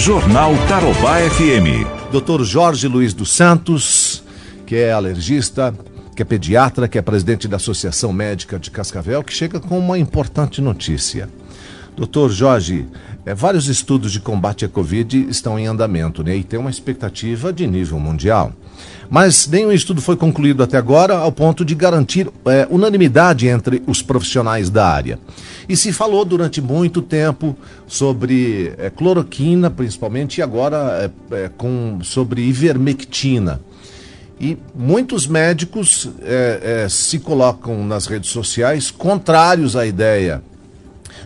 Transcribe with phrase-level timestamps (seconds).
[0.00, 1.84] Jornal Tarobá FM.
[2.10, 2.42] Dr.
[2.42, 4.24] Jorge Luiz dos Santos,
[4.64, 5.74] que é alergista,
[6.16, 9.98] que é pediatra, que é presidente da Associação Médica de Cascavel, que chega com uma
[9.98, 11.28] importante notícia.
[11.94, 12.88] Doutor Jorge,
[13.26, 17.52] é, vários estudos de combate à Covid estão em andamento né, e tem uma expectativa
[17.52, 18.54] de nível mundial.
[19.10, 24.00] Mas nenhum estudo foi concluído até agora ao ponto de garantir é, unanimidade entre os
[24.00, 25.18] profissionais da área.
[25.68, 27.56] E se falou durante muito tempo
[27.88, 33.60] sobre é, cloroquina, principalmente, e agora é, é, com, sobre ivermectina.
[34.40, 40.49] E muitos médicos é, é, se colocam nas redes sociais contrários à ideia de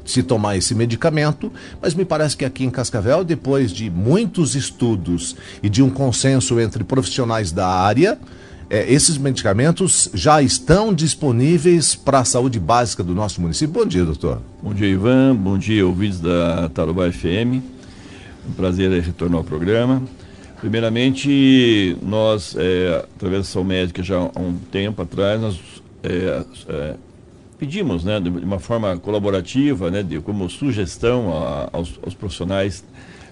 [0.04, 5.36] se tomar esse medicamento, mas me parece que aqui em Cascavel, depois de muitos estudos
[5.62, 8.18] e de um consenso entre profissionais da área,
[8.68, 13.74] é, esses medicamentos já estão disponíveis para a saúde básica do nosso município.
[13.74, 14.40] Bom dia, doutor.
[14.62, 15.36] Bom dia, Ivan.
[15.36, 17.62] Bom dia, ouvintes da Tarubá FM.
[18.48, 20.02] Um prazer retornar ao programa.
[20.60, 25.60] Primeiramente, nós, é, através da Saúde Médica, já há um tempo atrás, nós
[26.02, 26.94] é, é,
[27.64, 32.84] pedimos, né, de uma forma colaborativa, né, de, como sugestão a, aos, aos, profissionais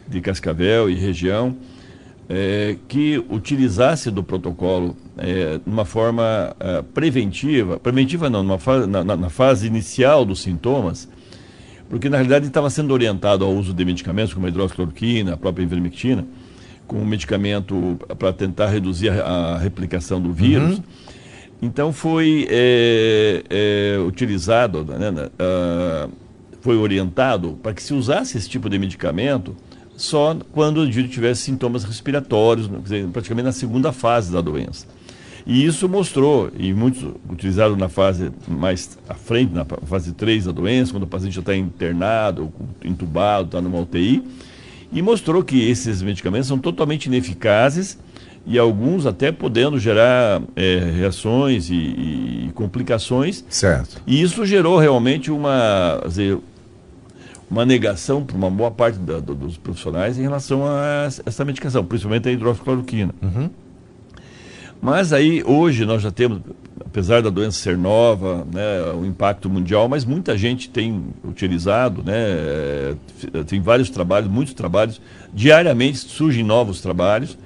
[0.08, 1.54] de Cascavel e região,
[2.30, 8.86] é, que utilizasse do protocolo é, de uma forma é, preventiva, preventiva não, numa fa
[8.86, 11.06] na, na, fase inicial dos sintomas,
[11.90, 15.62] porque na realidade estava sendo orientado ao uso de medicamentos como a hidroxicloroquina, a própria
[15.62, 16.24] ivermectina,
[16.86, 20.78] com um medicamento para tentar reduzir a, a, replicação do vírus.
[20.78, 20.84] Uhum.
[21.62, 26.10] Então foi é, é, utilizado, né, uh,
[26.60, 29.54] foi orientado para que se usasse esse tipo de medicamento
[29.96, 34.88] só quando o indivíduo tivesse sintomas respiratórios, dizer, praticamente na segunda fase da doença.
[35.46, 40.52] E isso mostrou, e muitos utilizaram na fase mais à frente, na fase 3 da
[40.52, 42.52] doença, quando o paciente já está internado,
[42.84, 44.24] entubado, está numa UTI,
[44.92, 47.98] e mostrou que esses medicamentos são totalmente ineficazes
[48.44, 53.44] e alguns até podendo gerar é, reações e, e, complicações.
[53.48, 54.02] Certo.
[54.06, 56.38] E isso gerou realmente uma, dizer,
[57.50, 61.84] uma negação por uma boa parte da, do, dos profissionais em relação a essa medicação,
[61.84, 63.14] principalmente a hidroxicloroquina.
[63.22, 63.50] Uhum.
[64.80, 66.40] Mas aí, hoje, nós já temos,
[66.80, 72.14] apesar da doença ser nova, né, o impacto mundial, mas muita gente tem utilizado, né,
[72.16, 75.00] é, tem vários trabalhos, muitos trabalhos,
[75.32, 77.38] diariamente surgem novos trabalhos,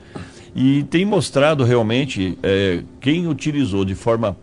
[0.56, 4.34] e tem mostrado realmente é, quem utilizou de forma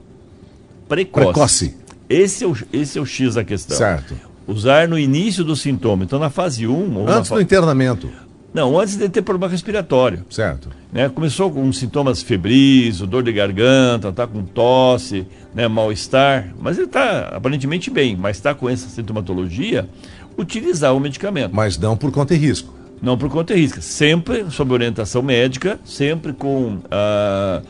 [0.87, 1.25] precoce.
[1.25, 1.77] precoce.
[2.07, 3.75] Esse é, o, esse é o X da questão.
[3.75, 4.15] Certo.
[4.45, 6.03] Usar no início do sintoma.
[6.03, 7.07] Então, na fase 1.
[7.07, 8.11] Antes do internamento.
[8.53, 10.23] Não, antes de ter problema respiratório.
[10.29, 10.69] Certo.
[10.91, 11.09] Né?
[11.09, 15.25] Começou com sintomas febris, dor de garganta, está com tosse,
[15.55, 15.67] né?
[15.67, 19.89] mal-estar, mas ele está aparentemente bem, mas está com essa sintomatologia,
[20.37, 21.55] utilizar o medicamento.
[21.55, 22.82] Mas não por conta e risco.
[23.03, 23.81] Não por conta e risco.
[23.81, 27.61] Sempre sob orientação médica, sempre com, ah,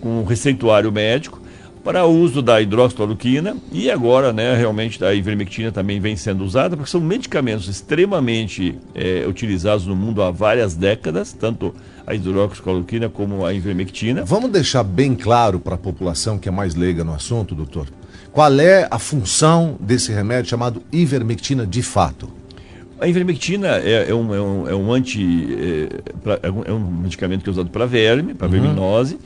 [0.00, 1.40] com receituário médico
[1.84, 6.90] para uso da hidroxicloroquina e agora, né, realmente a ivermectina também vem sendo usada, porque
[6.90, 11.74] são medicamentos extremamente é, utilizados no mundo há várias décadas, tanto
[12.06, 14.24] a hidroxicloroquina como a ivermectina.
[14.24, 17.86] Vamos deixar bem claro para a população que é mais leiga no assunto, doutor,
[18.30, 22.39] qual é a função desse remédio chamado ivermectina de fato?
[23.00, 25.48] A ivermectina é, é, um, é, um, é um anti.
[25.58, 28.52] É, pra, é, um medicamento que é usado para verme, para uhum.
[28.52, 29.18] verminose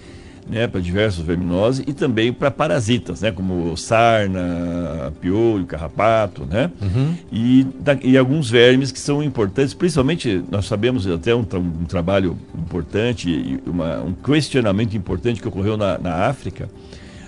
[0.49, 7.15] né, para diversos verminoses e também para parasitas, né, como sarna, piolho, carrapato, né, uhum.
[7.33, 12.37] e, da, e alguns vermes que são importantes, principalmente nós sabemos até um, um trabalho
[12.57, 16.69] importante uma, um questionamento importante que ocorreu na, na África,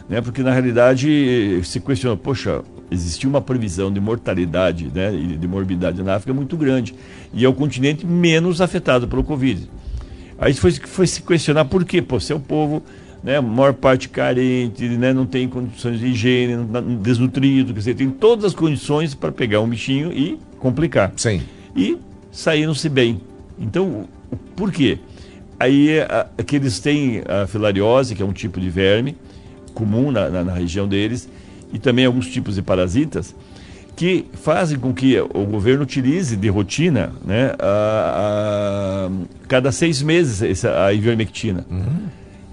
[0.08, 5.48] né, porque na realidade se questiona, poxa, existia uma previsão de mortalidade né, e de
[5.48, 6.94] morbidade na África muito grande
[7.32, 9.68] e é o continente menos afetado pelo Covid.
[10.38, 12.00] Aí foi, foi se questionar por quê?
[12.02, 12.82] Pô, se é o povo
[13.22, 16.56] né, maior parte carente, né, não tem condições de higiene,
[17.02, 21.12] desnutrido, quer dizer, tem todas as condições para pegar um bichinho e complicar.
[21.16, 21.42] Sim.
[21.74, 21.98] E
[22.30, 23.20] saíram-se bem.
[23.58, 24.06] Então,
[24.54, 24.98] por quê?
[25.58, 29.16] Aí a, que eles têm a filariose, que é um tipo de verme
[29.74, 31.28] comum na, na, na região deles,
[31.72, 33.34] e também alguns tipos de parasitas,
[33.96, 39.10] que fazem com que o governo utilize de rotina, né, a, a
[39.48, 41.64] cada seis meses a ivermectina.
[41.70, 42.06] Uhum.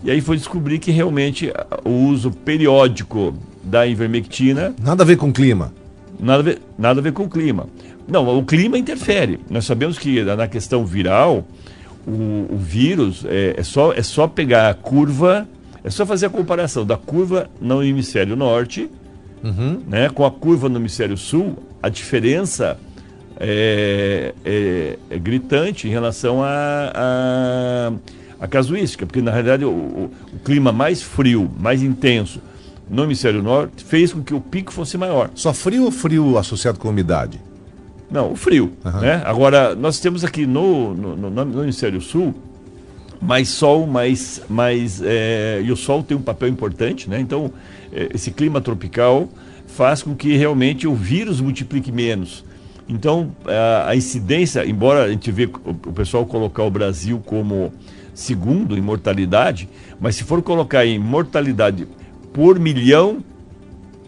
[0.05, 1.51] E aí foi descobrir que realmente
[1.83, 3.33] o uso periódico
[3.63, 4.73] da ivermectina.
[4.81, 5.73] Nada a ver com o clima.
[6.19, 7.67] Nada a ver, nada a ver com o clima.
[8.07, 9.39] Não, o clima interfere.
[9.49, 11.45] Nós sabemos que na questão viral,
[12.05, 15.47] o, o vírus é, é, só, é só pegar a curva,
[15.83, 18.89] é só fazer a comparação da curva no hemisfério norte
[19.43, 19.81] uhum.
[19.87, 21.57] né, com a curva no hemisfério sul.
[21.81, 22.77] A diferença
[23.37, 27.91] é, é, é gritante em relação a,
[28.39, 32.39] a, casuística, porque na realidade o, o, o clima mais frio, mais intenso
[32.89, 35.29] no hemisfério norte fez com que o pico fosse maior.
[35.35, 37.39] Só frio ou frio associado com umidade?
[38.11, 38.73] Não, o frio.
[38.85, 38.99] Uhum.
[38.99, 39.21] Né?
[39.25, 42.33] Agora, nós temos aqui no, no, no, no hemisfério sul
[43.23, 44.41] mais sol, mais.
[44.49, 47.19] mais é, e o sol tem um papel importante, né?
[47.19, 47.51] Então,
[48.13, 49.29] esse clima tropical
[49.67, 52.43] faz com que realmente o vírus multiplique menos.
[52.87, 53.31] Então,
[53.87, 57.71] a, incidência, embora a gente vê o pessoal colocar o Brasil como
[58.13, 59.69] segundo em mortalidade,
[59.99, 61.87] mas se for colocar em mortalidade
[62.33, 63.23] por milhão,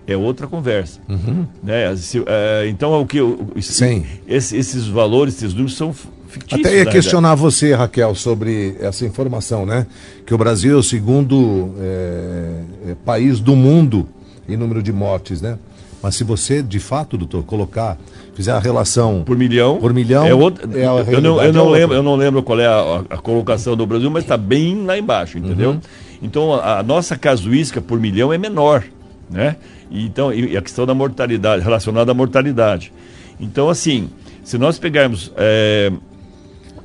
[0.06, 1.00] é outra conversa.
[1.08, 1.48] Uhum.
[1.64, 1.86] Né?
[2.28, 3.20] É, então, o que
[3.62, 4.06] Sim.
[4.28, 5.96] Esse, esses valores, esses números são
[6.36, 6.66] fictícios.
[6.66, 9.88] Até ia questionar você, Raquel, sobre essa informação, né?
[10.26, 14.08] Que o Brasil é o segundo é, é, país do mundo
[14.48, 15.58] em número de mortes, né?
[16.04, 17.98] Mas se você, de fato, doutor, colocar,
[18.36, 21.80] fizer a relação por milhão, por milhão, é outra, é eu, não, eu não é
[21.80, 24.98] lembro, eu não lembro qual é a, a colocação do Brasil, mas está bem lá
[24.98, 25.72] embaixo, entendeu?
[25.72, 25.80] Uhum.
[26.22, 28.84] Então a, a, nossa casuística por milhão é menor,
[29.32, 29.56] né?
[29.90, 32.94] E, então e a questão da mortalidade relacionada à mortalidade.
[33.40, 34.10] Então assim,
[34.44, 35.92] se nós pegarmos é,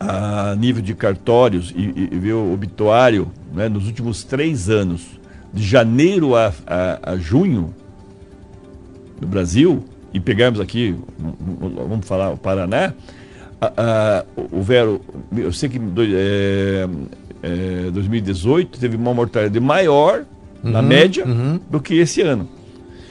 [0.00, 5.02] a nível de cartórios e, e, ver o obituário, né, nos últimos três anos,
[5.52, 7.74] de janeiro a, a, a junho,
[9.20, 10.96] no Brasil, e pegarmos aqui,
[11.86, 12.94] vamos falar o Paraná,
[13.60, 15.02] a, Vero,
[15.36, 16.88] eu sei que é,
[17.42, 20.24] é, 2018 teve uma mortalidade maior,
[20.64, 21.60] uhum, na média, uhum.
[21.70, 22.48] do que esse ano.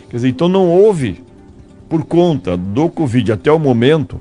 [0.10, 1.24] Quer dizer, então não houve,
[1.88, 4.20] por conta do Covid até o momento,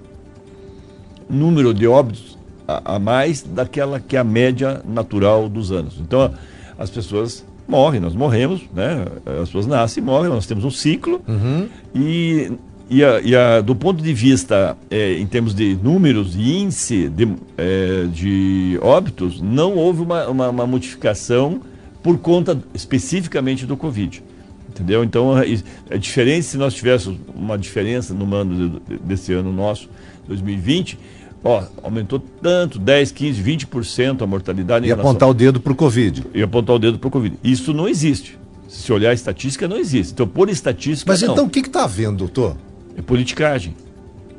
[1.30, 2.38] número de óbitos
[2.68, 5.96] a, a mais daquela que é a média natural dos anos.
[5.98, 6.30] Então
[6.78, 9.06] as pessoas morrem, nós morremos, né?
[9.26, 11.20] As pessoas nascem e morrem, nós temos um ciclo.
[11.26, 11.68] Uhum.
[11.94, 12.52] E,
[12.88, 17.08] e, a, e a, do ponto de vista, é, em termos de números e índice
[17.08, 21.60] de, é, de óbitos, não houve uma, uma, uma, modificação
[22.02, 24.22] por conta especificamente do Covid.
[24.68, 25.02] Entendeu?
[25.02, 25.46] Então é,
[25.90, 29.90] é diferente se nós tivéssemos uma diferença no ano desse ano nosso,
[30.28, 30.98] 2020
[31.43, 34.85] Ó, aumentou tanto, 10, 15, 20% a mortalidade.
[34.85, 35.11] E relação...
[35.11, 36.25] apontar o dedo para o Covid.
[36.35, 37.38] E apontar o dedo para o Covid.
[37.43, 38.38] Isso não existe.
[38.69, 40.12] Se olhar a estatística, não existe.
[40.12, 41.11] Então, por estatística.
[41.11, 41.32] Mas não.
[41.32, 42.56] então o que está havendo, doutor?
[42.96, 43.75] É politicagem.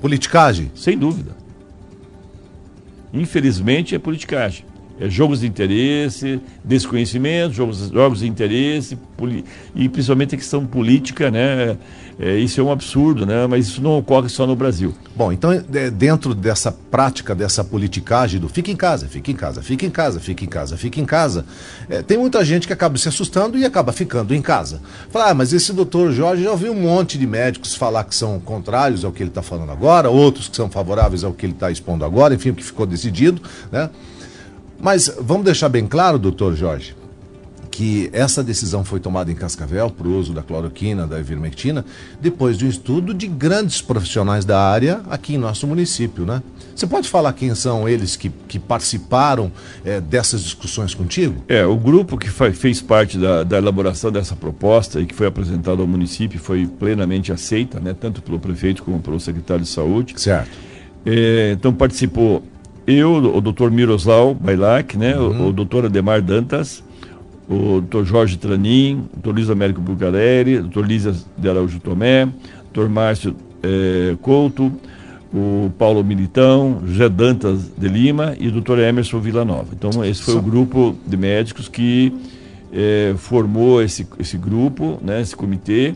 [0.02, 0.72] Politicagem?
[0.76, 1.32] Sem dúvida.
[3.14, 4.66] Infelizmente, é politicagem.
[5.00, 8.98] É jogos de interesse, desconhecimento, jogos, jogos de interesse,
[9.76, 11.78] e principalmente a questão política, né?
[12.22, 13.48] É, isso é um absurdo, né?
[13.48, 14.94] mas isso não ocorre só no Brasil.
[15.16, 19.62] Bom, então, é, dentro dessa prática, dessa politicagem do fica em casa, fica em casa,
[19.62, 21.46] fica em casa, fica em casa, fica em casa,
[21.90, 24.82] é, tem muita gente que acaba se assustando e acaba ficando em casa.
[25.10, 28.38] Fala, ah, mas esse doutor Jorge já ouviu um monte de médicos falar que são
[28.38, 31.72] contrários ao que ele está falando agora, outros que são favoráveis ao que ele está
[31.72, 33.42] expondo agora, enfim, o que ficou decidido,
[33.72, 33.90] né?
[34.82, 36.96] Mas vamos deixar bem claro, doutor Jorge,
[37.70, 41.86] que essa decisão foi tomada em Cascavel para o uso da cloroquina, da ivermectina,
[42.22, 46.42] depois de um estudo de grandes profissionais da área aqui em nosso município, né?
[46.76, 49.52] Você pode falar quem são eles que, que participaram
[49.84, 51.44] é, dessas discussões contigo?
[51.48, 55.82] É, o grupo que fez parte da, da elaboração dessa proposta e que foi apresentado
[55.82, 57.94] ao município foi plenamente aceita, né?
[57.94, 60.14] Tanto pelo prefeito como pelo secretário de saúde.
[60.18, 60.52] Certo.
[61.06, 62.44] É, então participou
[62.90, 65.18] eu, o doutor Miroslav Bailac, né?
[65.18, 65.46] Uhum.
[65.46, 66.84] O, o doutor Ademar Dantas,
[67.50, 68.04] o Dr.
[68.04, 69.34] Jorge Tranin, o Dr.
[69.34, 70.86] Luiz Américo Bugarelli, o Dr.
[70.86, 72.90] Lísia de Araújo Tomé, o Dr.
[72.90, 74.72] Márcio eh, Couto,
[75.34, 78.80] o Paulo Militão, José Dantas de Lima e o Dr.
[78.80, 79.68] Emerson Villanova.
[79.74, 82.14] Então, esse foi o grupo de médicos que
[82.72, 85.96] eh, formou esse, esse grupo, né, esse comitê,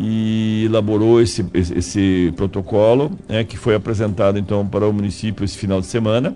[0.00, 5.58] e elaborou esse, esse, esse protocolo, né, que foi apresentado então para o município esse
[5.58, 6.34] final de semana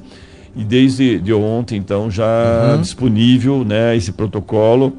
[0.55, 2.81] e desde de ontem, então, já uhum.
[2.81, 4.93] disponível né, esse protocolo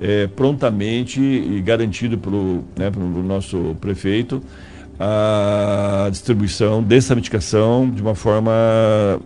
[0.00, 4.42] é, prontamente e garantido pelo, né, pelo nosso prefeito
[4.98, 8.50] a distribuição dessa medicação de uma forma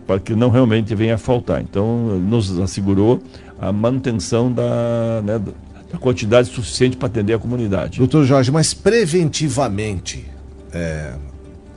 [0.05, 1.61] para que não realmente venha a faltar.
[1.61, 3.21] Então, nos assegurou
[3.59, 5.41] a manutenção da, né,
[5.91, 7.97] da quantidade suficiente para atender a comunidade.
[7.97, 10.25] Doutor Jorge, mas preventivamente,
[10.73, 11.13] é,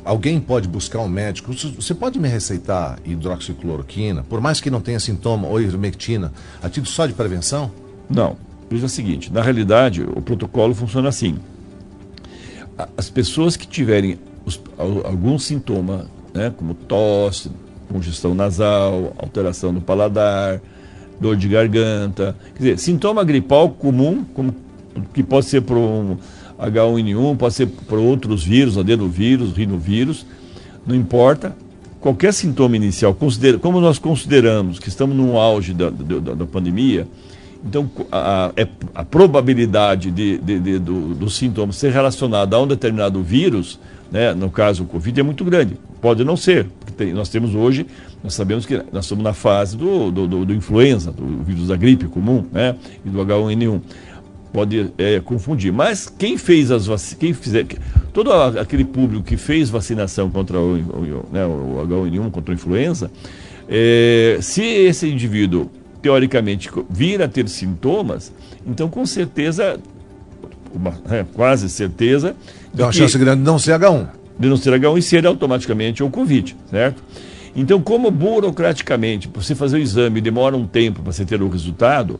[0.04, 1.50] Alguém pode buscar um médico.
[1.54, 6.30] Você pode me receitar hidroxicloroquina, por mais que não tenha sintoma, ou ivermectina,
[6.62, 7.70] a título só de prevenção?
[8.08, 8.36] Não.
[8.68, 11.38] Veja o seguinte: na realidade, o protocolo funciona assim.
[12.96, 17.50] As pessoas que tiverem os, algum sintoma, né, como tosse,
[17.90, 20.60] congestão nasal, alteração no paladar,
[21.20, 24.54] dor de garganta, quer dizer, sintoma gripal comum, como,
[25.12, 26.16] que pode ser por um
[26.58, 30.26] H1N1, pode ser por outros vírus, adenovírus, rinovírus.
[30.86, 31.56] Não importa.
[32.00, 37.08] Qualquer sintoma inicial, considera, como nós consideramos que estamos no auge da, da, da pandemia,
[37.64, 42.60] então a, a, é, a probabilidade de, de, de, do, do sintoma ser relacionado a
[42.60, 43.78] um determinado vírus,
[44.10, 45.76] né, no caso o Covid, é muito grande.
[46.00, 47.86] Pode não ser, tem, nós temos hoje,
[48.22, 51.76] nós sabemos que nós estamos na fase do, do, do, do influenza, do vírus da
[51.76, 53.80] gripe comum né, e do H1N1
[54.52, 55.72] pode é, confundir.
[55.72, 57.66] Mas quem fez as vacinas, quem fizer,
[58.12, 63.10] todo aquele público que fez vacinação contra o, o, né, o H1N1, contra a influenza,
[63.68, 65.68] é, se esse indivíduo,
[66.00, 68.32] teoricamente, vir a ter sintomas,
[68.64, 69.80] então com certeza,
[70.72, 72.36] uma, é, quase certeza...
[72.76, 74.08] Tem uma chance grande de não ser H1.
[74.38, 77.02] De não ser H1 e ser automaticamente o Covid, certo?
[77.56, 82.18] Então, como burocraticamente, você fazer o exame demora um tempo para você ter o resultado,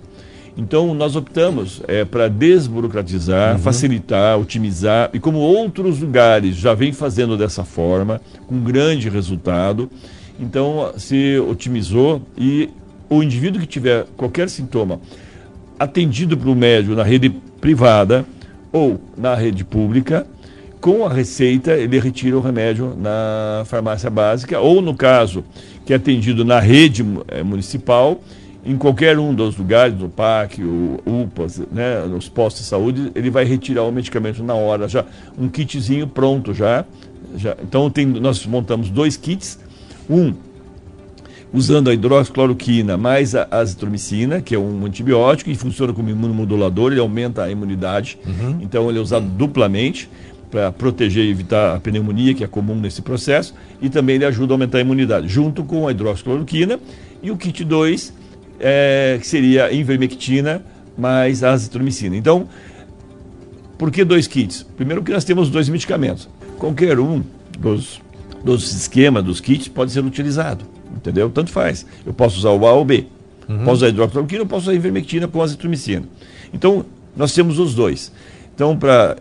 [0.56, 3.58] então, nós optamos é, para desburocratizar, uhum.
[3.58, 9.90] facilitar, otimizar, e como outros lugares já vêm fazendo dessa forma, com grande resultado,
[10.38, 12.70] então se otimizou e
[13.08, 15.00] o indivíduo que tiver qualquer sintoma
[15.78, 17.30] atendido pelo médico na rede
[17.60, 18.24] privada
[18.72, 20.26] ou na rede pública,
[20.84, 25.42] com a receita ele retira o remédio na farmácia básica, ou no caso
[25.86, 28.20] que é atendido na rede é, municipal,
[28.62, 33.30] em qualquer um dos lugares, do PAC, o UPAs, né, nos postos de saúde, ele
[33.30, 35.06] vai retirar o medicamento na hora, já
[35.38, 36.84] um kitzinho pronto já.
[37.34, 37.56] já.
[37.62, 39.58] Então tem, nós montamos dois kits,
[40.08, 40.34] um
[41.50, 47.00] usando a hidroxicloroquina mais a azitromicina, que é um antibiótico e funciona como imunomodulador, ele
[47.00, 48.18] aumenta a imunidade.
[48.26, 48.58] Uhum.
[48.60, 50.10] Então ele é usado duplamente
[50.54, 54.52] para proteger e evitar a pneumonia, que é comum nesse processo, e também ele ajuda
[54.52, 56.78] a aumentar a imunidade, junto com a hidroxicloroquina.
[57.20, 58.14] E o kit 2
[58.60, 60.62] é, que seria invermectina
[60.96, 62.16] mais azitromicina.
[62.16, 62.48] Então,
[63.76, 64.64] por que dois kits?
[64.76, 66.28] Primeiro que nós temos dois medicamentos.
[66.56, 67.24] Qualquer um
[67.58, 68.00] dos,
[68.44, 70.64] dos esquemas, dos kits, pode ser utilizado.
[70.94, 71.28] Entendeu?
[71.30, 71.84] Tanto faz.
[72.06, 73.06] Eu posso usar o A ou o B.
[73.48, 73.64] Uhum.
[73.64, 76.04] Posso usar hidroxicloroquina ou posso usar invermectina com azitromicina.
[76.52, 78.12] Então, nós temos os dois.
[78.54, 79.16] Então, para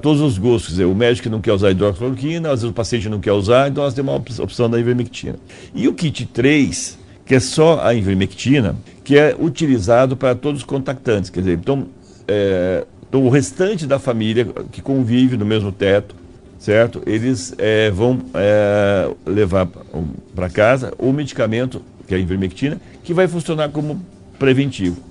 [0.00, 3.18] todos os gostos, dizer, o médico não quer usar hidroxicloroquina, às vezes o paciente não
[3.18, 5.36] quer usar, então nós temos uma opção da invermectina.
[5.74, 10.64] E o kit 3, que é só a invermectina, que é utilizado para todos os
[10.64, 11.28] contactantes.
[11.28, 11.88] Quer dizer, então,
[12.28, 16.14] é, então o restante da família que convive no mesmo teto,
[16.56, 17.02] certo?
[17.04, 19.68] Eles é, vão é, levar
[20.36, 24.00] para casa o medicamento, que é a invermectina, que vai funcionar como
[24.38, 25.08] preventivo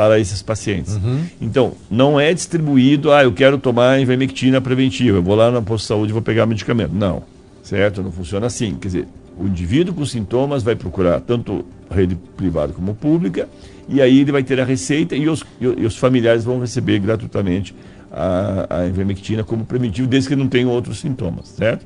[0.00, 0.94] para esses pacientes.
[0.94, 1.26] Uhum.
[1.42, 5.84] Então, não é distribuído, ah, eu quero tomar invermectina preventiva, eu vou lá na posto
[5.84, 6.94] de saúde e vou pegar medicamento.
[6.94, 7.22] Não,
[7.62, 8.02] certo?
[8.02, 8.76] Não funciona assim.
[8.80, 13.46] Quer dizer, o indivíduo com sintomas vai procurar tanto rede privada como pública,
[13.90, 17.74] e aí ele vai ter a receita e os, e os familiares vão receber gratuitamente
[18.10, 21.84] a, a ivermectina como preventivo, desde que não tenham outros sintomas, certo?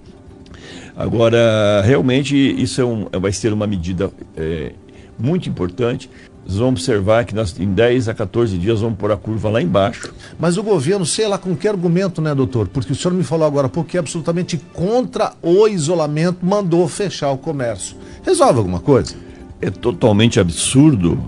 [0.96, 4.70] Agora, realmente, isso é um, vai ser uma medida é,
[5.18, 6.08] muito importante
[6.46, 9.62] nós vamos observar que nós, em 10 a 14 dias vamos pôr a curva lá
[9.62, 10.12] embaixo.
[10.38, 12.68] Mas o governo, sei lá com que argumento, né, doutor?
[12.68, 17.38] Porque o senhor me falou agora, porque é absolutamente contra o isolamento, mandou fechar o
[17.38, 17.96] comércio.
[18.22, 19.14] Resolve alguma coisa?
[19.60, 21.18] É totalmente absurdo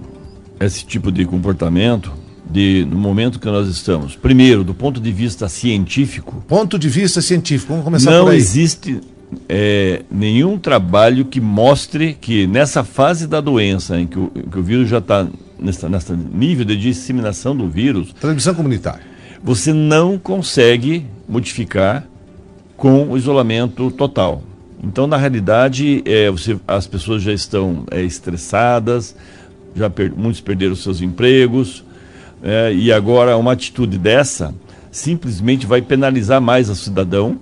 [0.60, 2.12] esse tipo de comportamento
[2.48, 4.14] de, no momento que nós estamos.
[4.14, 6.44] Primeiro, do ponto de vista científico.
[6.46, 8.36] Ponto de vista científico, vamos começar não por aí.
[8.36, 9.00] Não existe
[9.48, 14.62] é, nenhum trabalho que mostre que nessa fase da doença, em que o, que o
[14.62, 15.26] vírus já está
[15.58, 18.12] nesse nível de disseminação do vírus.
[18.12, 19.02] Transmissão comunitária.
[19.42, 22.06] Você não consegue modificar
[22.76, 24.42] com o isolamento total.
[24.82, 29.16] Então, na realidade, é, você, as pessoas já estão é, estressadas,
[29.74, 31.84] já per, muitos perderam seus empregos,
[32.42, 34.54] é, e agora uma atitude dessa
[34.90, 37.38] simplesmente vai penalizar mais o cidadão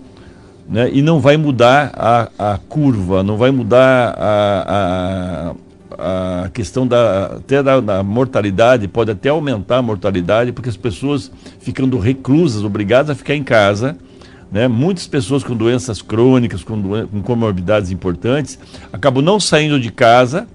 [0.68, 0.90] né?
[0.92, 5.54] e não vai mudar a, a curva, não vai mudar a,
[5.98, 10.76] a, a questão da, até da, da, mortalidade, pode até aumentar a mortalidade, porque as
[10.76, 11.30] pessoas
[11.60, 13.96] ficando reclusas, obrigadas a ficar em casa,
[14.50, 14.68] né?
[14.68, 18.58] muitas pessoas com doenças crônicas, com, doen com comorbidades importantes,
[18.92, 20.46] acabam não saindo de casa,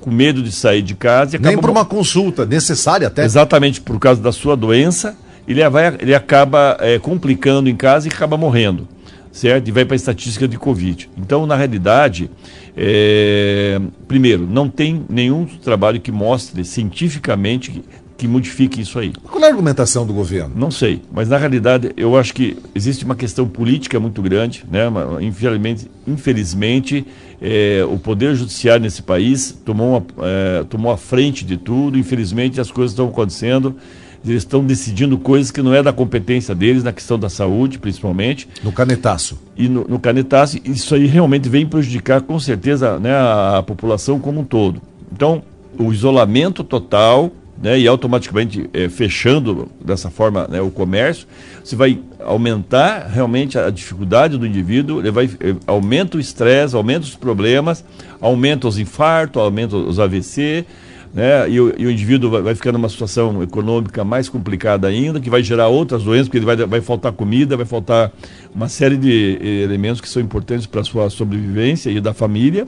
[0.00, 1.36] com medo de sair de casa.
[1.36, 3.24] E Nem para uma consulta necessária até.
[3.24, 5.16] Exatamente, por causa da sua doença,
[5.46, 8.88] ele, vai, ele acaba é, complicando em casa e acaba morrendo
[9.32, 9.68] certo?
[9.68, 11.10] E vai para a estatística de Covid.
[11.16, 12.30] Então, na realidade,
[12.76, 13.80] é...
[14.06, 17.82] primeiro, não tem nenhum trabalho que mostre cientificamente que,
[18.18, 19.12] que modifique isso aí.
[19.24, 20.54] Qual é a argumentação do governo?
[20.54, 24.82] Não sei, mas na realidade eu acho que existe uma questão política muito grande, né?
[25.20, 27.04] Infelizmente, infelizmente
[27.40, 31.98] é, o poder judiciário nesse país tomou, uma, é, tomou a frente de tudo.
[31.98, 33.76] Infelizmente as coisas estão acontecendo
[34.24, 38.48] Eles estão decidindo coisas que não é da competência deles, na questão da saúde, principalmente.
[38.62, 39.38] No canetaço.
[39.56, 44.20] E no, no canetaço, isso aí realmente vem prejudicar, com certeza, né, a, a população
[44.20, 44.80] como um todo.
[45.12, 45.42] Então,
[45.78, 51.28] o isolamento total né, e automaticamente é, fechando dessa forma né, o comércio,
[51.62, 57.06] você vai aumentar realmente a dificuldade do indivíduo, ele vai, é, aumenta o estresse, aumenta
[57.06, 57.84] os problemas,
[58.20, 60.66] aumenta os infartos, aumenta os AVC,
[61.14, 65.20] né, e, o, e o indivíduo vai, vai ficar numa situação econômica mais complicada ainda,
[65.20, 68.10] que vai gerar outras doenças, porque ele vai, vai faltar comida, vai faltar
[68.54, 72.66] uma série de eh, elementos que são importantes para a sua sobrevivência e da família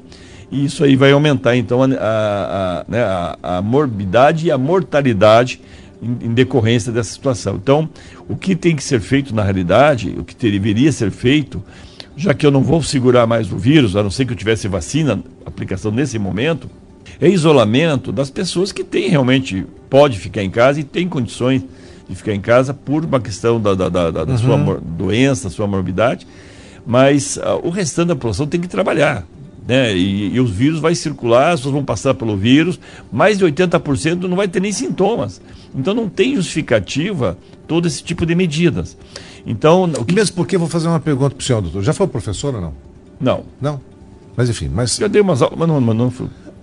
[0.50, 3.02] e isso aí vai aumentar então a, a, a, né,
[3.42, 5.60] a, morbidade e a mortalidade
[6.02, 7.56] em, em, decorrência dessa situação.
[7.56, 7.88] Então,
[8.28, 11.62] o que tem que ser feito na realidade, o que deveria ser feito,
[12.16, 14.68] já que eu não vou segurar mais o vírus, a não ser que eu tivesse
[14.68, 16.70] vacina, aplicação nesse momento,
[17.20, 21.62] é isolamento das pessoas que têm realmente, pode ficar em casa e tem condições
[22.08, 24.38] de ficar em casa por uma questão da, da, da, da uhum.
[24.38, 26.26] sua doença, sua morbidade,
[26.86, 29.26] mas uh, o restante da população tem que trabalhar
[29.66, 29.96] né?
[29.96, 32.78] E, e, os vírus vai circular, as pessoas vão passar pelo vírus,
[33.10, 35.40] mais de 80% não vai ter nem sintomas.
[35.74, 38.96] Então não tem justificativa todo esse tipo de medidas.
[39.46, 40.14] Então, o que...
[40.14, 41.82] Mesmo porque vou fazer uma pergunta para o senhor, doutor.
[41.82, 42.74] Já foi professor ou não?
[43.20, 43.44] Não.
[43.60, 43.80] Não?
[44.36, 44.96] Mas enfim, mas...
[44.96, 46.12] Já dei umas aulas, mas não, mas não.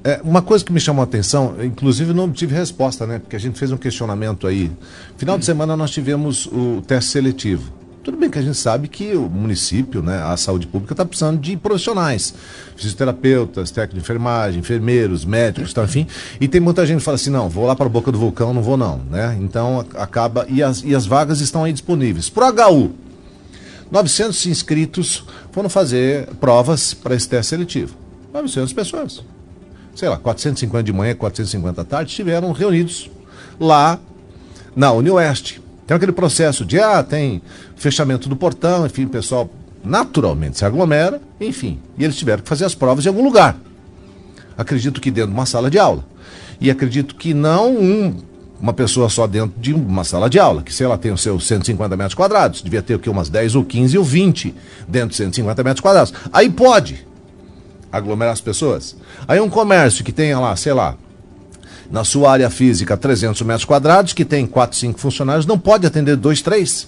[0.04, 3.20] É, uma coisa que me chamou a atenção, inclusive não tive resposta, né?
[3.20, 4.72] Porque a gente fez um questionamento aí.
[5.16, 7.82] Final de semana nós tivemos o teste seletivo.
[8.04, 11.40] Tudo bem que a gente sabe que o município, né, a saúde pública está precisando
[11.40, 12.34] de profissionais,
[12.76, 16.08] fisioterapeutas, técnicos de enfermagem, enfermeiros, médicos, tá, enfim.
[16.40, 18.56] E tem muita gente que fala assim, não, vou lá para a boca do vulcão,
[18.56, 19.38] não vou não, né?
[19.40, 22.28] Então acaba e as, e as vagas estão aí disponíveis.
[22.28, 22.92] Para o HU,
[23.92, 27.96] 900 inscritos foram fazer provas para esse teste seletivo.
[28.34, 29.24] 900 pessoas.
[29.96, 33.10] Sei lá, 450 de manhã, 450 à tarde, estiveram reunidos
[33.60, 34.00] lá
[34.76, 35.62] na Unioeste.
[35.86, 37.42] Tem aquele processo de, ah, tem
[37.76, 39.50] fechamento do portão, enfim, o pessoal
[39.84, 41.80] naturalmente se aglomera, enfim.
[41.98, 43.58] E eles tiveram que fazer as provas em algum lugar.
[44.58, 46.06] Acredito que dentro de uma sala de aula.
[46.60, 48.16] E acredito que não um,
[48.62, 51.48] uma pessoa só dentro de uma sala de aula, que se ela tem os seus
[51.48, 54.54] 150 metros quadrados, devia ter o que, umas 10 ou 15 ou 20
[54.88, 56.14] dentro de 150 metros quadrados.
[56.32, 57.06] Aí pode
[57.92, 58.96] aglomerar as pessoas.
[59.28, 60.96] Aí um comércio que tenha lá, sei lá,
[61.92, 66.16] na sua área física 300 metros quadrados, que tem 4, 5 funcionários, não pode atender
[66.16, 66.88] 2, 3.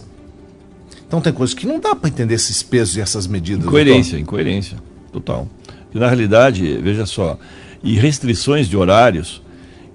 [1.05, 3.65] Então tem coisas que não dá para entender esses pesos e essas medidas.
[3.65, 4.77] Incoerência, incoerência,
[5.11, 5.47] total.
[5.93, 7.37] E na realidade, veja só,
[7.83, 9.41] e restrições de horários,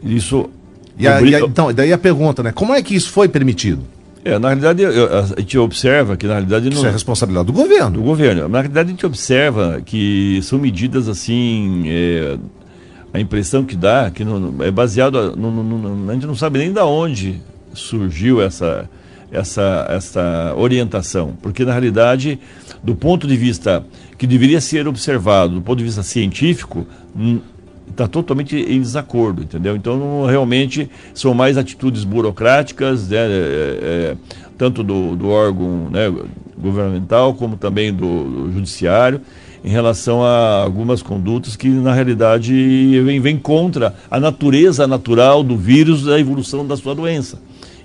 [0.03, 0.49] isso.
[0.97, 2.53] E a, e a, então, daí a pergunta, né?
[2.53, 3.83] Como é que isso foi permitido?
[4.25, 6.69] É, na realidade, a gente observa que, na realidade...
[6.69, 6.77] Não...
[6.77, 7.91] Isso é responsabilidade do governo.
[7.91, 8.49] Do governo.
[8.49, 12.37] Na realidade, a gente observa que são medidas, assim, é,
[13.13, 16.73] a impressão que dá, que não, é baseado, no, no, a gente não sabe nem
[16.73, 17.41] de onde
[17.73, 18.89] surgiu essa,
[19.31, 22.39] essa, essa orientação, porque na realidade,
[22.83, 23.85] do ponto de vista
[24.17, 26.87] que deveria ser observado, do ponto de vista científico,
[27.91, 29.77] está totalmente em desacordo, entendeu?
[29.77, 34.17] Então, realmente, são mais atitudes burocráticas, né, é, é,
[34.57, 36.13] tanto do, do órgão né,
[36.57, 39.21] governamental como também do, do judiciário,
[39.65, 42.53] em relação a algumas condutas que, na realidade,
[43.03, 47.41] vem, vem contra a natureza natural do vírus da evolução da sua doença.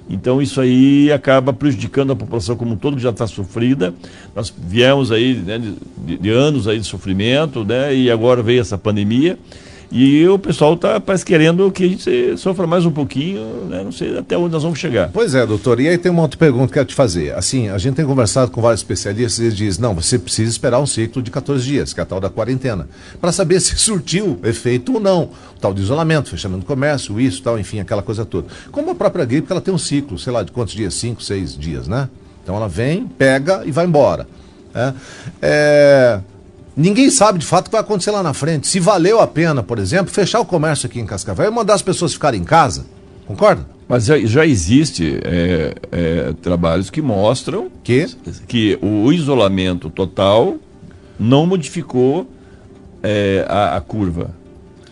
[0.09, 3.93] Então isso aí acaba prejudicando a população como um todo, que já está sofrida.
[4.35, 8.77] Nós viemos aí né, de, de, anos aí de sofrimento, né, e agora veio essa
[8.77, 9.37] pandemia.
[9.95, 13.83] E o pessoal está parece querendo que a gente sofra mais um pouquinho, né?
[13.83, 15.11] não sei até onde nós vamos chegar.
[15.13, 15.79] Pois é, doutor.
[15.79, 17.35] E aí tem uma outra pergunta que eu quero te fazer.
[17.35, 20.79] Assim, a gente tem conversado com vários especialistas e eles dizem, não, você precisa esperar
[20.79, 22.89] um ciclo de 14 dias, que é a tal da quarentena,
[23.21, 25.29] para saber se surtiu efeito ou não.
[25.55, 28.47] O tal de isolamento, fechamento do comércio, isso, tal, enfim, aquela coisa toda.
[28.71, 30.95] Como a própria gripe, ela tem um ciclo, sei lá, de quantos dias?
[30.95, 32.09] Cinco, seis dias, né?
[32.41, 34.27] Então ela vem, pega e vai embora.
[34.73, 34.93] É,
[35.39, 36.19] é
[36.75, 38.67] Ninguém sabe de fato o que vai acontecer lá na frente.
[38.67, 41.81] Se valeu a pena, por exemplo, fechar o comércio aqui em Cascavel e mandar as
[41.81, 42.85] pessoas ficarem em casa.
[43.27, 43.65] Concorda?
[43.87, 48.07] Mas já, já existe é, é, trabalhos que mostram que?
[48.47, 50.55] que o isolamento total
[51.19, 52.27] não modificou
[53.03, 54.31] é, a, a, curva.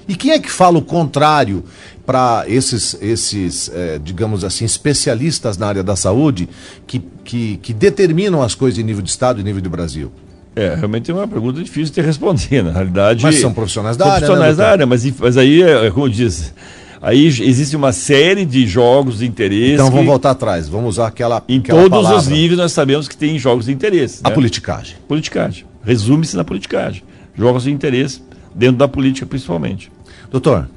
[0.08, 1.64] E quem é que fala o contrário
[2.06, 6.48] para esses, esses é, digamos assim, especialistas na área da saúde
[6.86, 10.12] que, que, que determinam as coisas em nível de Estado e nível de Brasil?
[10.56, 13.24] É, realmente é uma pergunta difícil de responder, na realidade.
[13.24, 14.26] Mas são profissionais da área.
[14.26, 16.54] Profissionais né, da área, mas, mas aí, é, é como diz,
[17.02, 19.74] aí existe uma série de jogos de interesse.
[19.74, 21.42] Então vamos voltar atrás, vamos usar aquela.
[21.48, 22.18] Em aquela todos palavra.
[22.18, 24.20] os níveis nós sabemos que tem jogos de interesse.
[24.24, 24.36] A né?
[24.36, 24.98] politicagem.
[25.08, 25.66] Politicagem.
[25.84, 27.04] Resume-se na politicagem.
[27.34, 28.22] Jogos de interesse,
[28.54, 29.90] dentro da política principalmente.
[30.30, 30.68] Doutor,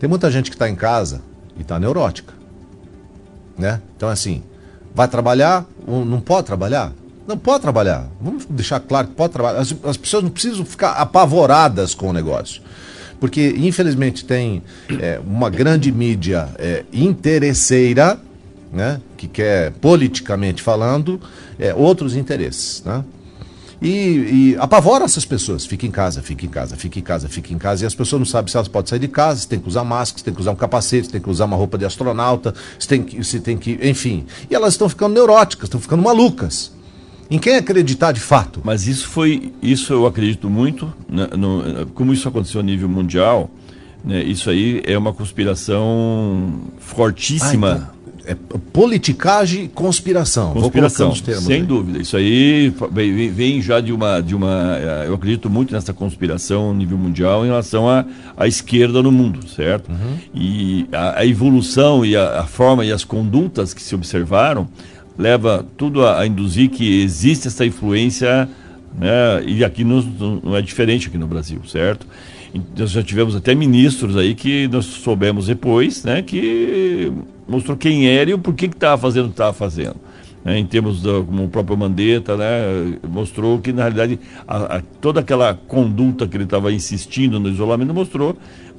[0.00, 1.22] tem muita gente que está em casa
[1.56, 2.34] e está neurótica.
[3.56, 3.80] Né?
[3.96, 4.42] Então, assim,
[4.92, 6.92] vai trabalhar ou não pode trabalhar?
[7.30, 8.08] Não pode trabalhar.
[8.20, 9.60] Vamos deixar claro que pode trabalhar.
[9.60, 12.60] As, as pessoas não precisam ficar apavoradas com o negócio.
[13.20, 14.64] Porque, infelizmente, tem
[15.00, 18.18] é, uma grande mídia é, interesseira,
[18.72, 21.20] né, que quer, politicamente falando,
[21.56, 22.82] é, outros interesses.
[22.84, 23.04] Né?
[23.80, 25.64] E, e, apavora essas pessoas.
[25.64, 27.84] Fica em casa, fica em casa, fica em casa, fica em casa.
[27.84, 29.84] E as pessoas não sabem se elas podem sair de casa, se tem que usar
[29.84, 32.52] máscara, se tem que usar um capacete, se tem que usar uma roupa de astronauta,
[32.76, 34.26] se tem que, se tem que enfim.
[34.50, 36.72] E elas estão ficando neuróticas, estão ficando malucas.
[37.30, 38.60] Em quem acreditar de fato?
[38.64, 43.50] Mas isso foi, isso eu acredito muito, né, no, como isso aconteceu a nível mundial,
[44.04, 47.68] né, isso aí é uma conspiração fortíssima.
[47.68, 48.36] Ah, então é
[48.72, 50.52] politicagem e conspiração.
[50.52, 51.62] Conspiração, sem aí.
[51.62, 51.98] dúvida.
[51.98, 52.72] Isso aí
[53.32, 54.76] vem, já de uma, de uma.
[54.78, 58.04] Eh, eu acredito muito nessa conspiração a nível mundial em relação à,
[58.36, 59.90] à esquerda no mundo, certo?
[59.90, 60.16] Uhum.
[60.34, 64.68] E a, a, evolução e a, a forma e as condutas que se observaram
[65.20, 68.48] leva tudo a, a induzir que existe essa influência,
[68.98, 70.00] né, e aqui não,
[70.42, 72.06] não é diferente aqui no Brasil, certo?
[72.76, 77.12] Nós já tivemos até ministros aí que nós soubemos depois, né, que
[77.46, 79.96] mostrou quem era e o porquê que estava fazendo o que estava fazendo.
[80.42, 84.82] Né, em termos do, como o próprio Mandetta, né, mostrou que na realidade a, a,
[85.00, 88.34] toda aquela conduta que ele estava insistindo no isolamento mostrou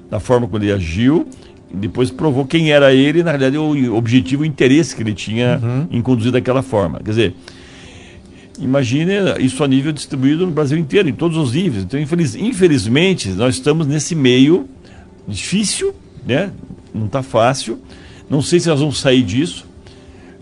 [0.09, 1.27] da forma como ele agiu
[1.73, 5.59] depois provou quem era ele e, na realidade, o objetivo, o interesse que ele tinha
[5.61, 5.87] uhum.
[5.89, 6.99] em conduzir daquela forma.
[6.99, 7.35] Quer dizer,
[8.59, 11.83] imagine isso a nível distribuído no Brasil inteiro, em todos os níveis.
[11.83, 14.67] Então, infeliz, infelizmente, nós estamos nesse meio
[15.27, 15.93] difícil,
[16.25, 16.51] né?
[16.93, 17.79] não está fácil.
[18.29, 19.65] Não sei se nós vamos sair disso.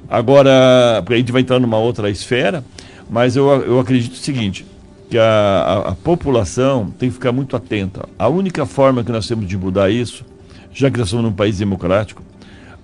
[0.10, 2.64] Agora, porque a gente vai entrar numa outra esfera,
[3.10, 4.66] mas eu, eu acredito o seguinte,
[5.10, 8.08] que a, a, a população tem que ficar muito atenta.
[8.18, 10.26] A única forma que nós temos de mudar isso
[10.74, 12.22] já que nós somos num país democrático,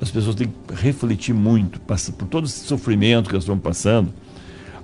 [0.01, 4.13] as pessoas têm que refletir muito, por todo esse sofrimento que nós estamos passando,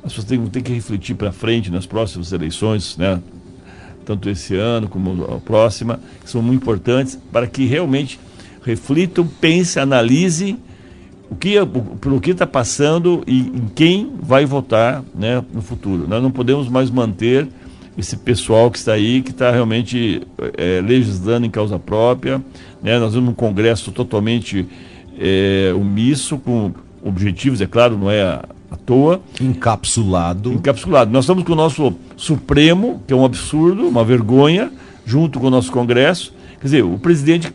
[0.03, 3.21] as pessoas têm, têm que refletir para frente nas próximas eleições, né?
[4.05, 8.19] tanto esse ano como a próxima, que são muito importantes, para que realmente
[8.63, 10.59] reflitam, pensem, analisem
[11.29, 11.55] o que,
[11.99, 16.07] pelo que está passando e em quem vai votar né, no futuro.
[16.07, 17.47] Nós não podemos mais manter
[17.97, 20.21] esse pessoal que está aí, que está realmente
[20.57, 22.41] é, legislando em causa própria.
[22.81, 22.97] Né?
[22.99, 24.67] Nós vemos um Congresso totalmente
[25.19, 26.71] é, omisso, com
[27.03, 29.21] objetivos, é claro, não é à, à toa.
[29.39, 30.53] Encapsulado.
[30.53, 31.11] Encapsulado.
[31.11, 34.71] Nós estamos com o nosso Supremo, que é um absurdo, uma vergonha,
[35.05, 36.33] junto com o nosso Congresso.
[36.59, 37.53] Quer dizer, o presidente,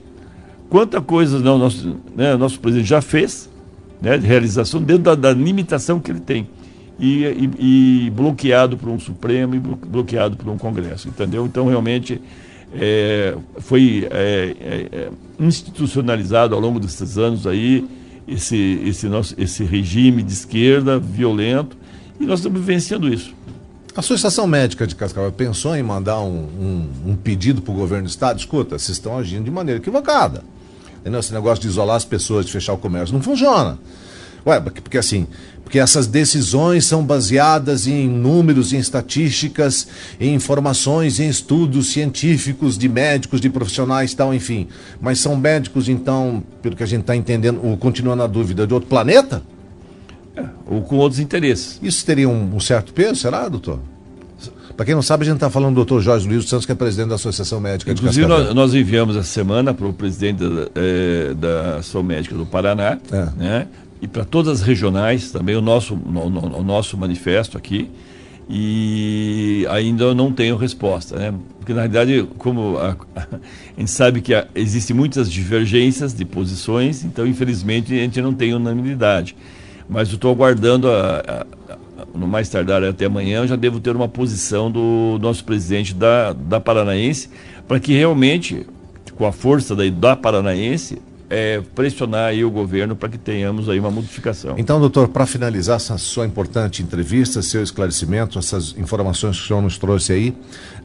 [0.68, 3.49] quanta coisa não, nosso, né, nosso presidente já fez,
[4.03, 6.46] né, de realização, dentro da, da limitação que ele tem
[6.99, 11.45] e, e, e, bloqueado por um Supremo e bloqueado por um Congresso, entendeu?
[11.45, 12.21] Então, realmente,
[12.75, 17.87] é, foi é, é, é, institucionalizado ao longo desses anos aí
[18.27, 21.77] esse, esse, nosso, esse regime de esquerda violento
[22.19, 23.35] e nós estamos vivenciando isso.
[23.95, 28.05] A Associação Médica de Cascavel pensou em mandar um, um, um pedido para o governo
[28.05, 28.39] do Estado?
[28.39, 30.45] Escuta, vocês estão agindo de maneira equivocada.
[31.01, 31.21] Entendeu?
[31.21, 33.79] Esse negócio de isolar as pessoas, de fechar o comércio, não funciona.
[34.47, 35.27] Ué, porque assim,
[35.67, 39.89] porque essas decisões são baseadas em números, em estatísticas,
[40.21, 44.69] em informações, em estudos científicos de médicos, de profissionais tal, enfim.
[45.01, 48.73] Mas são médicos, então, pelo que a gente está entendendo, ou continuando na dúvida, de
[48.73, 49.43] outro planeta?
[50.37, 51.81] É, ou com outros interesses.
[51.83, 53.81] Isso teria um, um certo peso, será, doutor?
[54.77, 56.75] Para quem não sabe, a gente está falando do doutor Jorge Luiz Santos, que é
[56.75, 60.39] presidente da Associação Médica Inclusive, de Inclusive, nós, nós, enviamos essa semana para o presidente
[60.39, 63.29] da, é, da Associação Médica do Paraná, é.
[63.37, 63.67] né,
[64.07, 67.90] e para todas as regionais também o nosso, o, o nosso manifesto aqui
[68.49, 71.35] e ainda não tenho resposta, né?
[71.59, 73.27] Porque na realidade, como a, a
[73.77, 79.37] gente sabe que existem muitas divergências de posições, então infelizmente a gente não tem unanimidade.
[79.88, 81.45] Mas eu estou aguardando a,
[82.14, 86.33] no mais tardar até amanhã, eu já devo ter uma posição do nosso presidente da,
[86.33, 87.29] da Paranaense
[87.66, 88.64] para que realmente,
[89.16, 93.81] com a força da, da Paranaense, é, pressionar aí o governo para que tenhamos aí
[93.81, 94.55] uma modificação.
[94.59, 99.62] Então, doutor, para finalizar essa sua importante entrevista, seu esclarecimento, essas informações que o senhor
[99.62, 100.35] nos trouxe aí,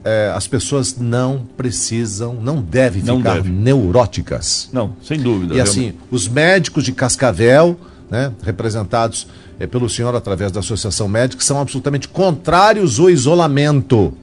[0.04, 3.50] é, as pessoas não precisam, não devem não ficar deve.
[3.50, 4.70] neuróticas.
[4.74, 5.54] Não, sem dúvida.
[5.54, 5.80] E realmente.
[5.80, 9.28] assim, os médicos de Cascavel, né, representados
[9.60, 14.14] é, pelo senhor através da Associação Médica, são absolutamente contrários ao isolamento.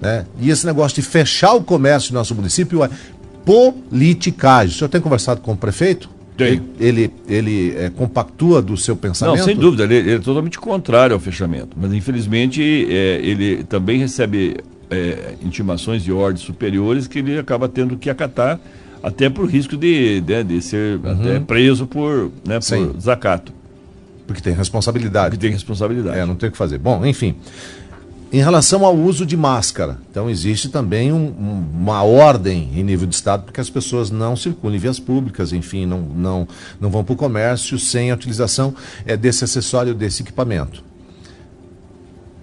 [0.00, 0.26] Né?
[0.40, 2.90] E esse negócio de fechar o comércio no nosso município é
[3.46, 4.74] politicagem.
[4.74, 6.10] O senhor tem conversado com o prefeito?
[6.36, 6.60] Tem.
[6.78, 9.38] Ele, ele é, compactua do seu pensamento?
[9.38, 11.70] Não, sem dúvida, ele, ele, é totalmente contrário ao fechamento.
[11.80, 14.56] Mas, infelizmente, é, ele também recebe
[14.90, 18.60] é, intimações de ordens superiores que ele acaba tendo que acatar,
[19.02, 21.12] até por risco de, de, de ser uhum.
[21.12, 23.52] até preso por, né, por desacato.
[24.26, 25.30] Porque tem responsabilidade.
[25.30, 26.18] Porque tem responsabilidade.
[26.18, 26.78] É, não tem o que fazer.
[26.78, 27.36] Bom, enfim.
[28.32, 33.06] Em relação ao uso de máscara, então existe também um, um, uma ordem em nível
[33.06, 36.48] de Estado para que as pessoas não circulem em vias públicas, enfim, não, não,
[36.80, 38.74] não vão para o comércio sem a utilização
[39.06, 40.82] é, desse acessório, desse equipamento.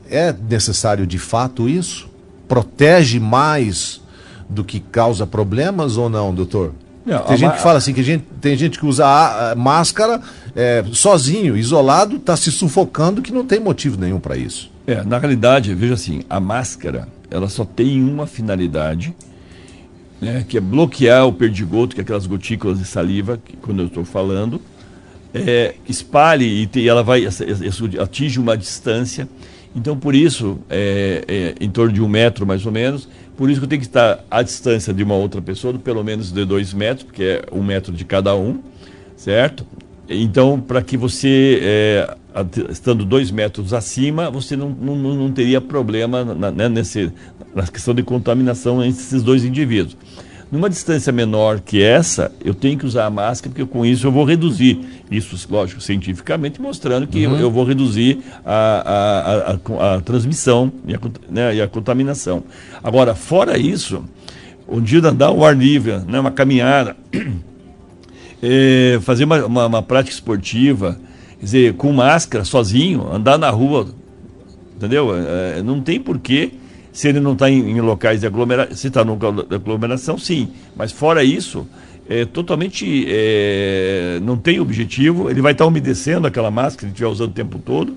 [0.09, 2.09] É necessário de fato isso?
[2.47, 4.01] Protege mais
[4.49, 6.73] do que causa problemas ou não, doutor?
[7.05, 10.21] Não, tem gente que fala assim, que gente, tem gente que usa a, a máscara
[10.55, 14.71] é, sozinho, isolado, está se sufocando, que não tem motivo nenhum para isso.
[14.85, 19.15] É, na realidade, veja assim, a máscara, ela só tem uma finalidade,
[20.19, 23.87] né, que é bloquear o perdigoto, que é aquelas gotículas de saliva, que, quando eu
[23.87, 24.59] estou falando,
[25.33, 27.23] é, espalhe e, te, ela vai
[28.01, 29.27] atinge uma distância.
[29.75, 33.59] Então, por isso, é, é, em torno de um metro mais ou menos, por isso
[33.59, 36.73] que eu tenho que estar à distância de uma outra pessoa, pelo menos de dois
[36.73, 38.59] metros, porque é um metro de cada um,
[39.17, 39.65] certo?
[40.07, 42.17] Então, para que você, é,
[42.69, 47.11] estando dois metros acima, você não, não, não teria problema na, né, nesse,
[47.53, 49.95] na questão de contaminação entre esses dois indivíduos.
[50.53, 54.11] Numa distância menor que essa, eu tenho que usar a máscara, porque com isso eu
[54.11, 57.33] vou reduzir, isso, lógico, cientificamente, mostrando que uhum.
[57.33, 62.43] eu, eu, vou reduzir a, a, a, a transmissão e a, né, e a, contaminação.
[62.83, 64.03] Agora, fora isso,
[64.67, 66.95] um dia andar ao ar livre, né, uma caminhada,
[68.39, 70.99] é, fazer uma, uma, uma, prática esportiva,
[71.43, 73.87] quer dizer, com máscara, sozinho, andar na rua,
[74.77, 75.09] entendeu?
[75.13, 76.51] É, não tem porquê,
[76.93, 80.47] se ele não está em, em, locais de aglomeração, se está no de aglomeração, sim,
[80.73, 81.67] mas fora isso,
[82.09, 86.91] é totalmente, é, não tem objetivo, ele vai estar tá umedecendo aquela máscara que ele
[86.91, 87.93] estiver usando o tempo todo,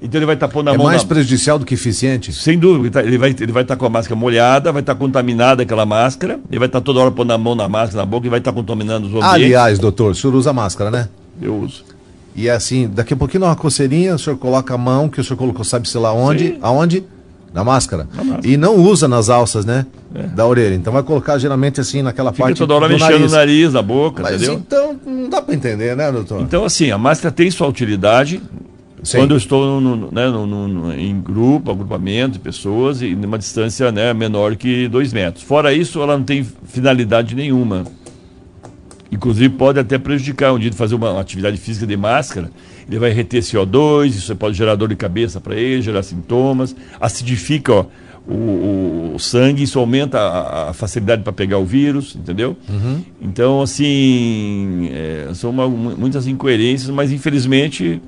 [0.00, 0.86] então ele vai estar tá pondo a é mão.
[0.86, 1.08] É mais na...
[1.08, 2.32] prejudicial do que eficiente?
[2.32, 3.02] Sem dúvida.
[3.02, 5.86] Ele vai ele vai estar tá com a máscara molhada, vai estar tá contaminada aquela
[5.86, 8.30] máscara, ele vai estar tá toda hora pondo a mão na máscara, na boca e
[8.30, 9.32] vai estar contaminando os ambientes.
[9.32, 11.08] Aliás, doutor, o senhor usa máscara, né?
[11.40, 11.95] Eu uso.
[12.36, 15.24] E é assim, daqui a pouquinho uma coceirinha, o senhor coloca a mão, que o
[15.24, 16.48] senhor colocou, sabe-se lá onde?
[16.48, 16.58] Sim.
[16.60, 17.04] Aonde?
[17.52, 18.06] Na máscara.
[18.14, 18.46] na máscara.
[18.46, 19.86] E não usa nas alças, né?
[20.14, 20.24] É.
[20.24, 20.74] Da orelha.
[20.74, 22.58] Então vai colocar geralmente assim naquela Fica parte.
[22.58, 23.32] toda hora mexendo nariz.
[23.32, 24.54] no nariz, na boca, Mas entendeu?
[24.54, 26.42] Então não dá para entender, né, doutor?
[26.42, 28.42] Então, assim, a máscara tem sua utilidade,
[29.02, 29.18] Sim.
[29.18, 33.92] Quando eu estou no, né, no, no, em grupo, agrupamento de pessoas e numa distância
[33.92, 35.44] né, menor que dois metros.
[35.44, 37.84] Fora isso, ela não tem finalidade nenhuma.
[39.16, 42.50] Inclusive pode até prejudicar um dia de fazer uma, atividade física de máscara.
[42.86, 47.72] Ele vai reter CO2, isso pode gerar dor de cabeça para ele, gerar sintomas, acidifica
[47.72, 47.86] ó,
[48.28, 52.56] o, o, o, sangue, isso aumenta a, a facilidade para pegar o vírus, entendeu?
[52.68, 53.00] Uhum.
[53.20, 58.02] Então, assim, é, são uma, muitas incoerências, mas infelizmente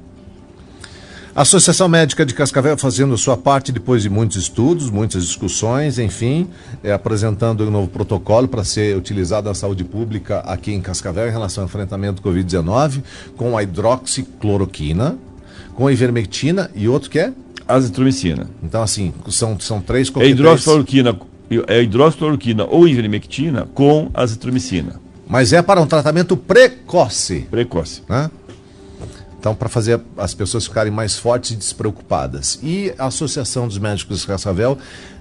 [1.39, 6.49] a Associação Médica de Cascavel fazendo sua parte depois de muitos estudos, muitas discussões, enfim,
[6.83, 11.31] é, apresentando um novo protocolo para ser utilizado na saúde pública aqui em Cascavel em
[11.31, 13.05] relação ao enfrentamento do Covid-19,
[13.37, 15.17] com a hidroxicloroquina,
[15.77, 17.33] com a ivermectina e outro que é?
[17.69, 18.51] Azitromicina.
[18.61, 21.17] Então, assim, são, são três É hidroxicloroquina,
[21.69, 25.01] é hidroxicloroquina ou ivermectina com azitromicina.
[25.29, 27.47] Mas é para um tratamento precoce.
[27.49, 28.03] Precoce.
[28.09, 28.29] Né?
[29.39, 32.59] Então, para fazer as pessoas ficarem mais fortes e despreocupadas.
[32.63, 34.77] E a Associação dos Médicos de Cascavel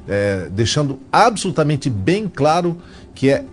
[0.07, 2.77] é, deixando absolutamente bem claro
[3.13, 3.43] que é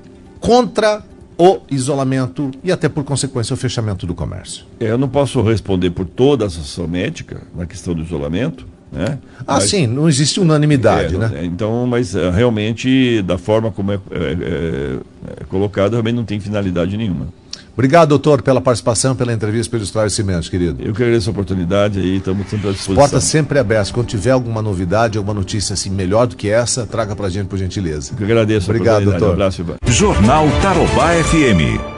[0.41, 1.03] contra
[1.37, 4.65] o isolamento e até por consequência o fechamento do comércio.
[4.79, 9.19] É, eu não posso responder por toda a associação médica na questão do isolamento, né?
[9.41, 11.31] Ah, mas, sim, não existe unanimidade, é, né?
[11.35, 14.99] É, então, mas é, realmente, da forma como é, é,
[15.41, 17.29] é colocado, realmente não tem finalidade nenhuma.
[17.75, 20.81] Obrigado, doutor, pela participação, pela entrevista, pelo esclarecimento, querido.
[20.81, 22.95] Eu que agradeço a oportunidade aí, estamos sempre à disposição.
[22.95, 23.91] Portas sempre abertas.
[23.91, 27.59] Quando tiver alguma novidade, alguma notícia assim melhor do que essa, traga pra gente, por
[27.59, 28.13] gentileza.
[28.13, 29.31] Eu que agradeço Obrigado, doutor.
[29.31, 29.77] Um abraço, Ivan.
[29.87, 31.94] Jornal Tarobá FM.